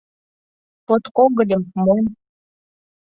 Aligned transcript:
Подкогыльым, 0.87 1.63
монь. 1.83 2.09